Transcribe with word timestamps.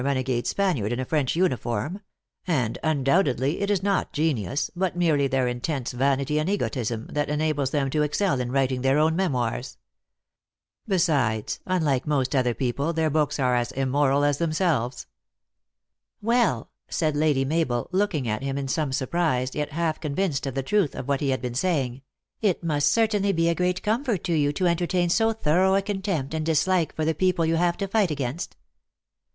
51 0.01 0.15
renegade 0.15 0.47
Spaniard 0.47 0.91
in 0.91 0.99
a 0.99 1.05
French 1.05 1.35
uniform; 1.35 2.01
and, 2.47 2.79
un 2.81 3.03
doubtedly, 3.05 3.59
it 3.61 3.69
is 3.69 3.83
not 3.83 4.11
genius, 4.11 4.71
but 4.75 4.95
merely 4.97 5.27
their 5.27 5.47
intense 5.47 5.91
vanity 5.91 6.39
and 6.39 6.49
egotism, 6.49 7.05
that 7.11 7.29
enables 7.29 7.69
them 7.69 7.87
to 7.91 8.01
excel 8.01 8.39
in 8.41 8.51
writing 8.51 8.81
their 8.81 8.97
own 8.97 9.15
memoirs. 9.15 9.77
Besides, 10.87 11.59
unlike 11.67 12.07
most 12.07 12.35
other 12.35 12.55
people, 12.55 12.93
their 12.93 13.11
books 13.11 13.37
are 13.39 13.53
as 13.55 13.71
immoral 13.73 14.23
as 14.25 14.39
them 14.39 14.51
selves."" 14.53 15.05
Well," 16.23 16.71
said 16.89 17.15
Lady 17.15 17.45
Mabel, 17.45 17.87
looking 17.91 18.27
at 18.27 18.41
him 18.41 18.57
in 18.57 18.67
some 18.67 18.91
surprise, 18.91 19.53
yet 19.53 19.69
half 19.69 19.99
convinced 19.99 20.47
of 20.47 20.55
the 20.55 20.63
truth 20.63 20.95
of 20.95 21.07
what 21.07 21.21
he 21.21 21.29
had 21.29 21.43
been 21.43 21.53
saying." 21.53 22.01
It 22.41 22.63
must 22.63 22.91
certainly 22.91 23.33
be 23.33 23.49
a 23.49 23.53
great 23.53 23.83
com 23.83 24.03
fort 24.03 24.23
to 24.23 24.33
you 24.33 24.51
to 24.53 24.65
entertain 24.65 25.09
so 25.09 25.31
thorough 25.31 25.75
a 25.75 25.81
contempt 25.83 26.33
and 26.33 26.43
dislike 26.43 26.95
for 26.95 27.05
the 27.05 27.13
people 27.13 27.45
you 27.45 27.57
have 27.57 27.77
to 27.77 27.85
tight 27.85 28.09
against." 28.09 28.55